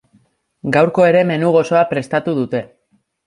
Gaurko 0.77 1.05
ere 1.09 1.21
menu 1.33 1.51
gozoa 1.57 1.83
prestatu 1.93 2.33
dute. 2.39 2.63